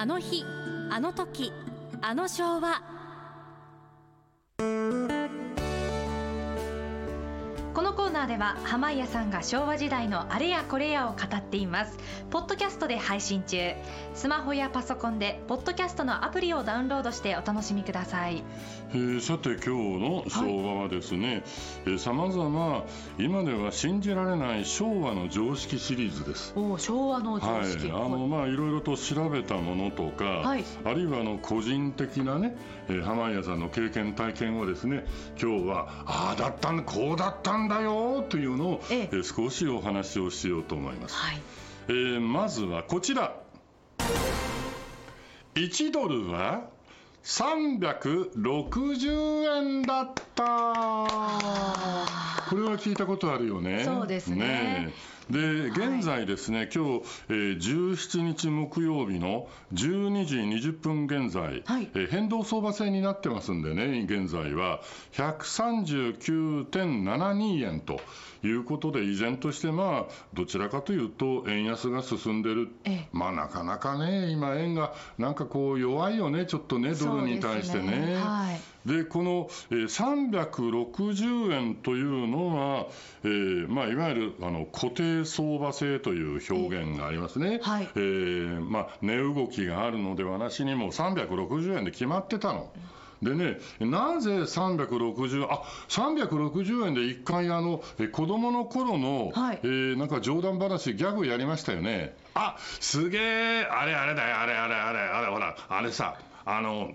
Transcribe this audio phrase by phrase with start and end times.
[0.00, 0.46] あの日
[0.90, 1.52] あの時
[2.00, 2.89] あの昭和。
[7.72, 11.96] このコーナーでは濱家さんが昭和時代のあれやこれやを語っています。
[12.30, 13.72] ポッドキャストで配信中。
[14.14, 18.42] スマホやパソコンでポッドキャストのアプリをダウンロードしてお楽しみください。
[18.92, 19.68] えーさて今日
[19.98, 21.44] の昭和はですね
[21.98, 22.84] さまざま
[23.18, 26.52] 今では信じられない昭和の常識シリーズです。
[26.56, 30.64] お昭和のはい、あのまあいろいろと調べたものとか、はい。
[30.84, 32.56] あるいはあの個人的なね、
[32.88, 35.04] えー濱家さんの経験体験をですね
[35.40, 41.16] 今日はああだったんだこうだったんだよというのを、え少しお話をしようと思います。
[41.16, 41.40] はい。
[41.88, 43.34] えーまずはこちら。
[45.54, 46.68] 1ドルは
[47.24, 50.44] 360円だった。
[52.48, 53.84] これは聞いたことあるよね。
[53.84, 54.92] そうですねえ
[55.30, 61.88] で現在ですね、今日、えー17日木曜日の12時20分現在、はい。
[61.94, 64.80] えー変動相場制になってますんでね、現在は
[65.12, 68.00] 139.72円と
[68.42, 73.08] いうことで、依然として、まあ、どちらかというと、円安が進んでる、ええ。
[73.12, 78.14] まあ、なかなかね、今、円がなんかこう、弱いよね、ちょっとね、ドルに対してそうですね。
[78.16, 82.86] はいでこの、えー360円というのは、
[83.24, 87.88] えーまあ、いわゆるあの固定相場制という表現がありますね、はい。
[87.94, 92.70] えーまあ、値動きがあるのではなしにも360円で決まってたの。
[93.22, 99.60] でね、なぜ360あ360円で一回あのえ子供の頃の、はい。
[99.62, 102.16] えーなんか冗談話ギャグやりましたよね。
[102.34, 104.38] あすげえあれあれだよ。
[104.38, 106.92] あれあれあれあれほらあれさあの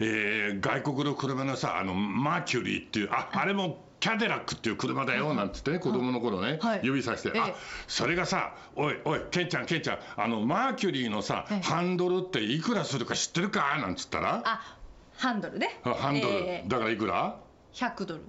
[0.00, 6.80] えー外国の車のさあのマーキュリーっていうああれもキャデラックっていう車だよなんつってね子供の頃ね、はい。
[6.82, 7.40] 指さして、ええ。
[7.40, 7.54] あ
[7.86, 11.60] それがさおいおいケンちゃんケンちゃんあのマーキュリーのさ、ええ。
[11.60, 13.76] ハンドルっていくらするか知ってるか？
[13.78, 14.42] なんつったら？
[14.46, 14.76] あ
[15.18, 15.78] ハンドルね。
[15.84, 17.36] あハンドル、えーだからいくら
[17.74, 18.22] ？100ドル。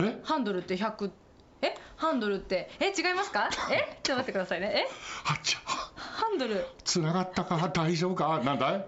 [0.00, 0.18] え？
[0.24, 1.10] ハンドルって100
[1.60, 1.74] え？
[1.96, 2.86] ハンドルってえ？
[2.86, 3.50] 違いますか？
[3.70, 3.98] え？
[4.02, 4.86] ちょっと待ってくださいね。
[4.88, 4.90] え？
[5.28, 6.64] あっちゃハンドル。
[6.84, 7.68] つながったか？
[7.68, 8.40] 大丈夫か？
[8.42, 8.86] なんだい？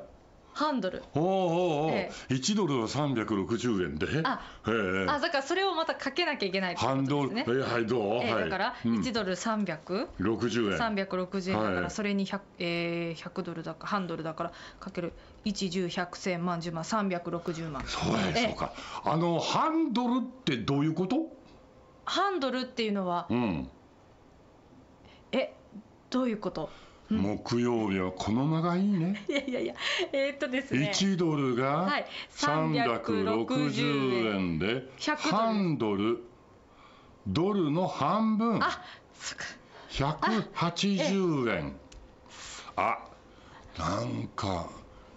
[0.55, 1.03] ハンドル。
[1.15, 4.07] おうおうおう、え1ドルは360円で？
[4.25, 5.07] あええ。
[5.09, 8.45] あだからそれをまたかけなきゃいけないってことハンドル、ですねえーはいどう、えーはい。
[8.45, 8.93] だからうん。
[9.01, 10.79] 1ドル300、60円。
[10.97, 11.57] 360円。
[11.57, 15.13] だかはいらそれに 100,、えー100ドルだからハンドルだからかける。
[15.45, 17.83] 110100100万10万360万。
[17.87, 18.47] そうやええ。
[18.49, 18.73] そうか。
[19.05, 21.17] あのハンドルってどういうこと？
[22.07, 23.69] ハンドルっていうのはうん。
[25.33, 25.53] え
[26.11, 26.71] どういうこと？
[27.11, 27.19] うん。
[27.19, 29.25] 木曜日はこの間がいいね。
[29.29, 29.75] いやいやいや
[30.13, 30.91] えーっとですね。
[30.95, 32.07] 1ドルがはい。
[32.31, 34.59] 360円。
[34.59, 36.23] で100ドル。
[37.27, 37.71] ドル。
[37.71, 38.63] の半分。
[38.63, 38.83] あ
[39.15, 39.45] そっか。
[39.91, 41.77] 180円。
[42.77, 42.99] あ
[43.79, 44.69] なんか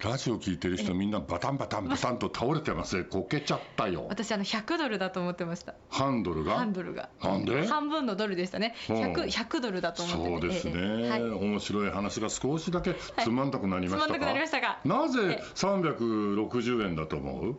[0.03, 3.03] ラジオ聞いてる人みんなバタンバタンバタンと倒れてますね。
[3.03, 4.05] こけちゃったよ。
[4.09, 5.73] 私あの100ドルだと思ってました。
[5.89, 6.53] ハンドルが？
[6.53, 7.09] ハンドルが。
[7.23, 7.65] なんで？
[7.65, 8.75] 半分のドルでしたね。
[8.89, 8.93] う。
[8.93, 11.21] ん 100, 100ドルだと思ってそうですね、ええはい。
[11.23, 15.43] 面白い話が少しだけつまんなくなりましたか、つまんなくなりましたがなぜええ。
[15.55, 17.55] 360円だと思う？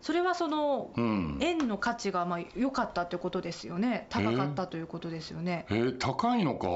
[0.00, 1.38] それはそのうん。
[1.40, 4.06] 円の価値がまあ良かったということですよね。
[4.10, 6.68] 高かったということですよね、えー高いのか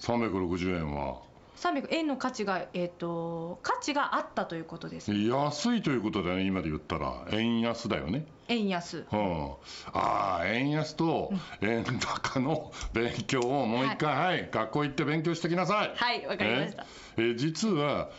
[0.00, 1.22] ？360円は
[1.58, 5.12] 300円の価値が、えー、と価値があったということです。
[5.12, 7.26] 安いということだね今で言ったら。
[7.32, 8.26] 円安だよね。
[8.46, 9.04] 円安。
[9.12, 9.52] うん、
[9.92, 14.48] ああ円安と円高の勉強をもう一回、はい。
[14.52, 15.92] 学校行って勉強してきなさい。
[15.96, 16.86] はいわかりました、
[17.16, 17.22] え？
[17.22, 18.10] ー実は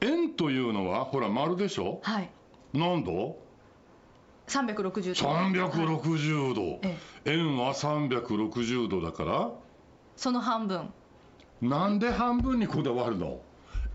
[0.00, 2.00] 円というのはほら丸でしょ？
[2.02, 2.30] はい。
[2.74, 3.38] 何度
[4.48, 5.62] ？360度。
[5.70, 9.50] 360度、え円は360度だから？
[10.16, 10.92] その半分
[11.60, 13.47] なんで半分にこだわるの？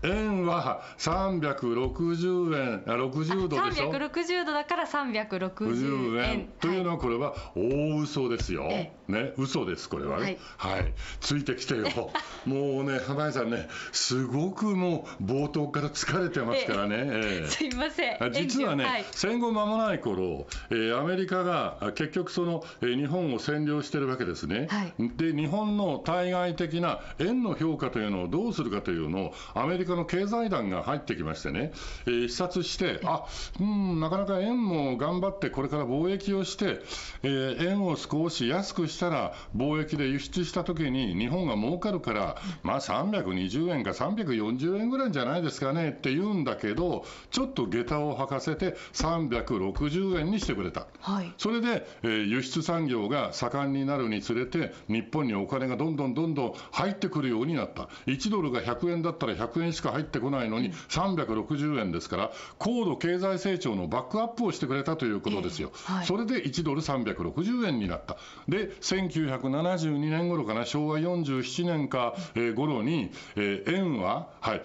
[0.04, 2.82] 円は360円。
[2.86, 6.30] あ60度でしょ？360度だから360 50円。
[6.32, 6.48] 円。
[6.60, 10.38] というのはこれは大嘘ですよ、えね嘘ですこれはね。
[10.56, 10.82] ははい。
[10.82, 10.84] い、
[11.20, 11.84] ついてきてよ。
[12.46, 17.46] もうね浜井さんねすごくもう冒頭から疲れてますからね、ええ。
[17.48, 18.22] すいません。
[18.22, 19.04] あ実はね、はい。
[19.12, 24.92] 戦後間もない頃、えーアメリカがあ結局その、えー日本を占領してるわけですね、はい。
[25.16, 31.72] で日本の対外的な円の評価というのをどうするかというのをアメリカの経済団が入ってきましてね、
[32.06, 33.26] えー視察してあ
[33.60, 36.80] うんなかなか円も頑張ってこれから貿易をして、
[37.22, 50.86] えー円を少し安くしたら貿易で輸出した時に日本が儲かるから、まあ320円か340円ぐらいじゃないですかねって言うんだけどちょっと下駄を履かせて360円にしてくれた。
[51.00, 57.88] はいそれで、えー輸出産業が盛んになるにつれて、日本にお金がどんどんどんどん入ってくるようになった。
[58.06, 65.72] 1ドルが100円だったら100円しかか入ってこないのに360円ですから、高度経済成長のバックアップをしてくれたということですよ。
[66.04, 68.16] それで1ドル360円になった。
[68.48, 74.62] で、1972年頃かな、昭和47年か、えー頃に、えー円は、はい、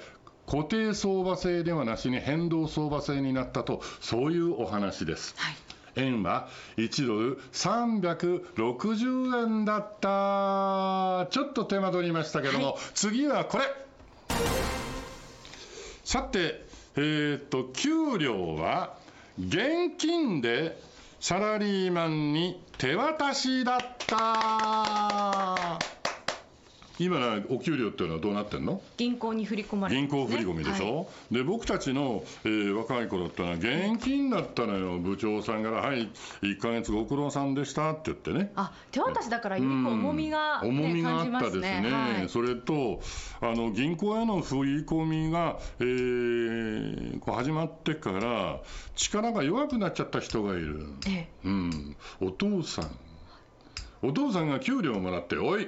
[0.47, 5.35] 固定相場制ではなしに変動相場制になったと、そういうお話です。
[5.37, 5.55] はい
[5.95, 11.27] 円は1ドル360円だった。
[11.31, 13.65] ちょっと手間取りましたけども、次はこれ。
[16.09, 16.65] さて、
[16.95, 18.97] えーっと、給料は
[19.37, 20.75] 現金で
[21.19, 25.98] サラリーマンに手渡しだった。
[26.99, 28.81] 今のお給料っていうのはどうなってんの？
[28.97, 31.33] 銀行に振り込まれて銀行振り込みでしょ、はい。
[31.35, 34.99] で僕たちの、えー若い頃ってのは現金だったのよ。
[34.99, 36.09] 部長さんから「はい
[36.41, 38.51] 1ヶ月ご苦労さんでした」って言ってね。
[38.55, 40.77] あ手渡しだからより重みが、ねうん。
[40.79, 41.91] 重みがあったですね、ね。
[41.91, 42.29] はい。
[42.29, 43.01] それと
[43.41, 48.59] あの銀行への振り込みが、えーこう始まってから
[48.95, 51.29] 力が弱くなっちゃった人がいる、ええ。
[51.45, 52.91] うん、お父さん
[54.01, 55.67] お父さんが給料をもらって、おい、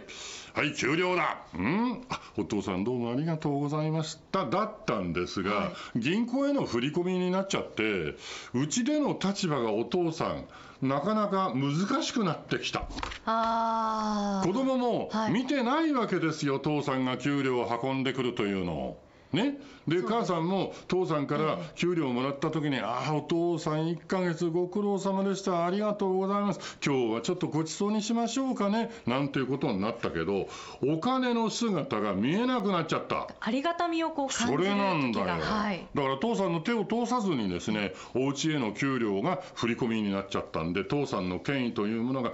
[0.54, 6.00] はい、給料だ、うん、あお父さん、どうもありがとうございました、だったんですが、はい。
[6.00, 8.16] 銀行への振り込みになっちゃって、
[8.54, 10.45] うちでの立場がお父さん、
[10.81, 12.83] なかなか難しくなってきた。
[13.25, 15.31] あ子供もはい。
[15.31, 19.11] 見てないわけですよ、父さんが給料を運んでくるというのを。
[19.33, 19.57] ね、
[19.88, 30.48] で母さんも父さんから給料をもらった時に、ああ、お父さん、1ヶ月ご苦労様でした、ありがとうございます、今日はちょっとごちそうにしましょうかねなんていうことになったけど、
[30.86, 33.28] お金の姿が見えなくなっちゃった。
[33.39, 35.88] ありがたみをこう感じるそれなんだよ、はい。
[35.94, 42.34] だから父さんの手を通さずにですねお家への給料が振り込みになっちゃったんで父さんの権威というものが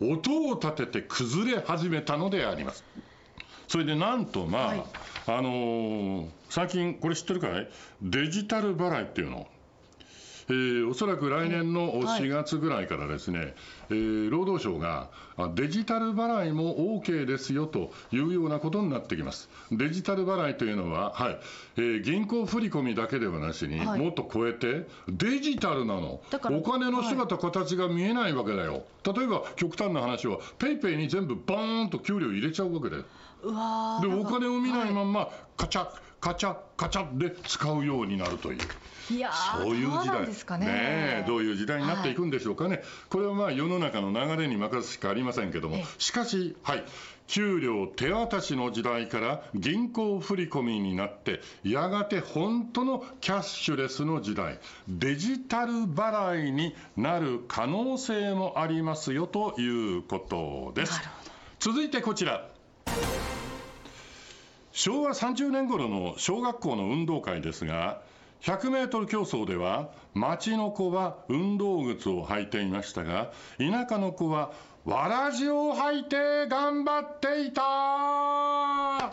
[0.00, 2.84] 音を立てて崩れ始めたのであります
[3.68, 4.82] それでなんとまあ、はい。
[5.28, 7.68] あのー最近これ知ってるかい？
[8.02, 9.46] デジタル払いっていうの。
[10.48, 12.22] えーおそらく来年のはい。
[12.22, 13.54] 4月ぐらいからですね、
[13.90, 19.50] えー労働省があデジタル払いも OK ですよというようなことになってきます。
[19.72, 21.38] デジタル払いというのは、はい。
[21.78, 24.00] えー銀行振込だけではなしに、はい。
[24.00, 26.20] もっと超えて、デジタルなの。
[26.52, 28.84] お金の姿、形が見えないわけだよ。
[29.04, 33.04] 例えば極端な話は、ペイペイに全部バーンと給料入れちゃうわけだよ。
[33.46, 35.88] うわーで、お金を見ないはまんま、カチャ
[36.20, 38.58] カチャカチャで使うようになるという。
[39.14, 40.26] いやーそういうど時代。
[40.26, 40.66] ですかね。
[40.68, 46.84] えどういう時代になっていくんでしょうかね、これはまあ世の中の流れに任すしかありませんけどもええ、しかし、はい、
[47.28, 54.58] 給料手渡しの時代から銀行振り込みになって、やがて本当のキャッシュレスの時代、
[54.88, 61.00] デジタル払いになる可能性もありますよということです。
[61.60, 62.48] 続いてこちら。
[64.76, 68.02] 昭和30年頃の小学校の運動会ですが
[68.42, 74.52] 100メートル競争では町の子は運動靴を履いていましたが田舎の子は
[74.84, 79.12] わらじを履いて頑張っていた。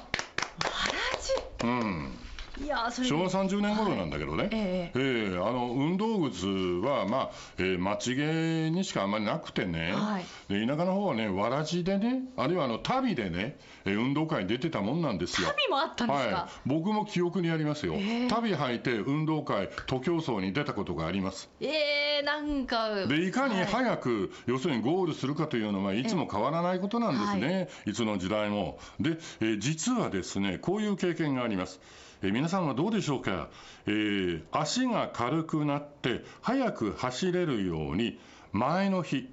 [1.63, 2.12] うん
[2.61, 4.99] いやーそれ昭和30年頃なんだけどね、ええ。
[4.99, 5.37] ええ。
[5.37, 10.25] あの運動靴は、まあえー町毛にしかあんまりなくてね、はい。
[10.49, 15.47] で田舎の方はね、わらじでね、あるいはあの旅でね、えー運動会に出てたもんなんですよ。
[15.47, 18.27] 旅もあったんですか、はい、僕も記憶にありますよ、ええ。
[18.27, 21.49] 旅履いて運動会、徒競走に出たことがあります。
[21.59, 23.65] えー、なんかでいかにはい。
[23.65, 28.77] 早く、要するにゴールするかというのは、いつも変わらないことなんですね、い、つの時代も。
[28.99, 31.79] で、えー実はですね、こういう経験があります。
[32.23, 33.49] えー皆さんはどうでしょうか、
[33.85, 38.17] えー足が軽くなって、早く走れるように、
[38.53, 39.29] 前の日、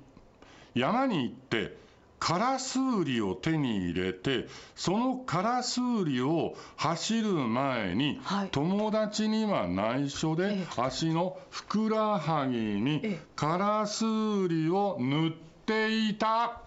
[0.75, 1.79] 山に行って、
[2.19, 8.49] カラスウリを手に入れて、そのカラスウリを走る前に、はい。
[8.51, 13.21] 友達には内緒でえ足のふくらはぎにええ。
[13.37, 15.33] カラスウリを塗っ
[15.65, 16.61] ていた。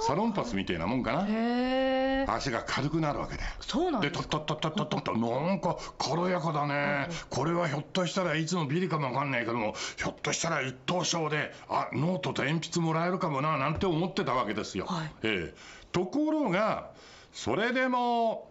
[0.00, 1.26] サロンパスみたいなもんかな。
[1.26, 3.50] へえ足が軽くなるわけだよ。
[3.60, 7.08] で、そうなんですとっとっとっとっとっと、なんか軽やかだね。
[7.30, 14.86] これはひょっとしたらいつものビリかもわかんないけども、ひょっとしたら一等賞で、あ、ノートと鉛筆もらえるかもな、なんて思ってたわけですよ。
[14.86, 16.90] はいええところが、
[17.32, 18.50] それでも、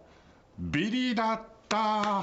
[0.58, 2.22] ビリだった。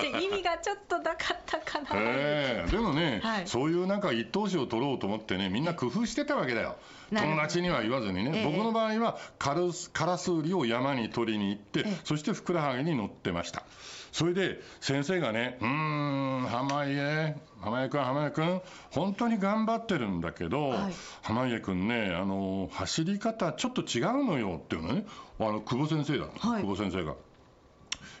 [0.00, 3.46] で意味がちょっとなかったかな、ええでもね、はい。
[3.46, 6.76] そういうなんか一等賞を取ろうと思ってね、みんな工夫してたわけだよ。
[7.10, 8.44] 友達には言わずにね、ええ。
[8.44, 12.00] 僕の場合はカラスカラスウリを山に取りに行って、ええ。
[12.04, 13.62] そしてふくらはぎに乗ってました。
[14.12, 18.60] それで先生がね、うーん、濱家、濱家君、濱家君、
[18.90, 20.92] 本当に頑張ってるんだけど、はい。
[21.22, 25.06] 濱家君ね、あの走り方ちょっと違うのよっていうのね、
[25.38, 26.62] あの久保先生だ、はい。
[26.62, 27.14] 久保先生が。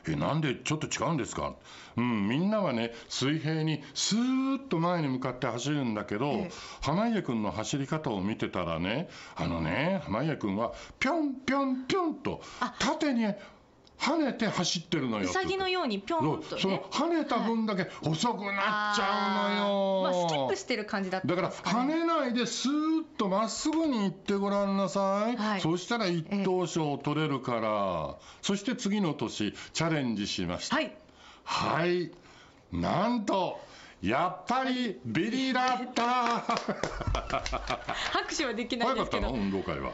[0.08, 1.54] えなんでちょっと違うんですか、
[1.96, 6.50] うん、みんなはね水平にスーッと前に向かって走るんだけど、ええ、
[6.82, 12.42] 濱家君の走り方を見てたらねあのね濱家君はぴょんぴょんぴょんと
[12.78, 13.26] 縦に
[14.02, 15.24] 跳ねて走ってるのよ。
[15.24, 20.02] うさぎのようにぴょんと、ね、その跳ねた分だけ細くなっちゃうのよ。
[20.02, 25.36] まあ、スキップしてる感じだった、ね、だから跳ねないでスーッとまっすぐに行ってごらんなさい。
[25.36, 30.76] はい、そしたら一等賞取れるから、そして次の年チャレンジしました。
[30.76, 30.96] はい。
[31.44, 32.10] はい。
[32.72, 33.60] なんと。
[34.02, 36.02] やっぱりビリだった
[38.10, 39.92] 拍手はできないですけど運動会は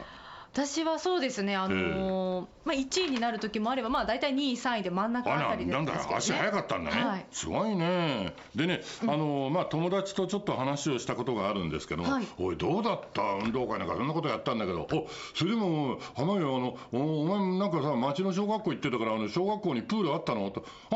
[0.51, 20.49] 私はそうですね、あのー、まあ、1位になる時もあれば、まあ、大体2位、3位で真ん中あたりで、ね、なんだ、足早かったんだね、はい、すごいね、でね、あのー、まあ、友達とちょっと話をしたことがあるんですけど、はい、おい、どうだった、運動会なんか、そんなことやったんだけど、おそれでも、浜家、あのお前、なんかさ、町の小学校行ってたから、あの小学校にプールあったの？
[20.49, 20.95] と、あ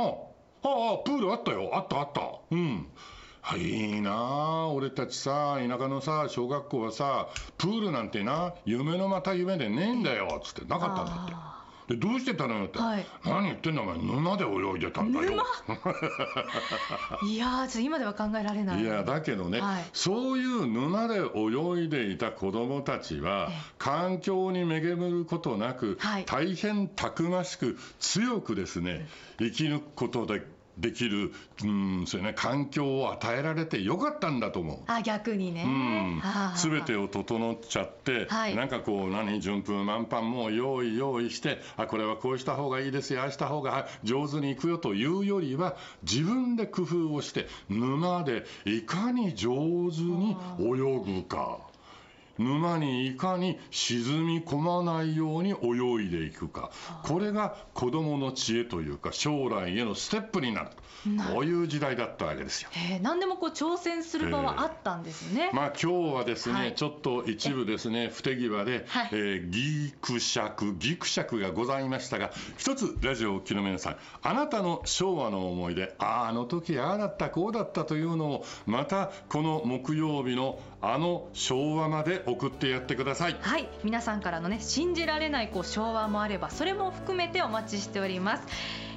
[0.64, 2.88] あ、ああ、プールあったよ、あったあった、うん。
[3.58, 11.54] いいなあ俺たちさ田舎のさ小学校はさプールなんてな夢のまた夢でねえんだよつってなかったんだって。
[11.88, 15.34] でどうしてたのよって、はい、何言ってんだお前沼で泳いでたんだよ。
[17.28, 18.82] いやー今では考えられない。
[18.82, 29.08] いやだけどね、はい、そういう沼で泳いでいた子供たちは、環境に恵ることなく、はい、大変たくましく強くですね
[29.40, 30.42] 生き抜くことで
[30.78, 34.80] できる、うん、そうね、環境を与えられてよかったんだと思う。
[34.88, 35.66] あ、逆にね。
[36.56, 49.52] す、べ、てを整っちゃって、はい、なんかこう、何、順風満帆も用意用意して、あ、これはこうした方がいいですよ、ああした方が上手にいくよというよりは、自分で工夫をして、沼でいかに上
[49.92, 51.60] 手に泳ぐか。
[52.38, 56.72] 沼にいかに沈み込まないように泳いでいくか。
[57.04, 60.70] これが子どもの知恵というか将来へのステップになる
[61.34, 62.70] こういう時代だったわけですよ。
[63.02, 65.52] 何でもこう挑戦する場はあったんですね。
[65.54, 83.38] まあ今日はですね、はい、ちょっと一部ですね不手際で、はい、えー、ギクシャクギクシャクがございましたが一つラジオを聴きの皆さんあなたの昭和の思い出あああの時ああだったこうだったというのをまたこの木曜日のあの昭和まで送ってやってください。
[83.40, 83.70] はい。
[83.86, 88.44] 皆さんからのね信じられないこう昭和もあればそれも含めてお待ちしております。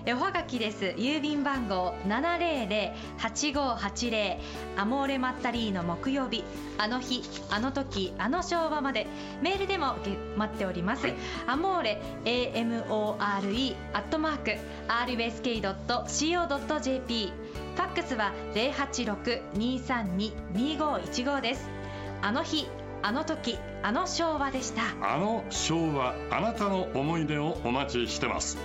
[0.09, 0.95] おはがきです。
[0.97, 4.39] 郵便番号700-8580
[4.77, 6.43] アモーレマッタリーの木曜日。
[6.79, 9.07] あの日あの時あの昭和まで。
[9.41, 9.95] メールでも
[10.37, 11.15] 待っております、はい、
[11.47, 14.57] アモーレ AMORE アットマーク
[14.89, 17.46] RSK.CO.JP
[17.77, 21.69] ファックスは086-232-2515です。
[22.23, 22.67] あの日
[23.03, 24.81] あの時あの昭和でした。
[25.03, 28.57] あの昭和あなたの思い出をお待ちしてます。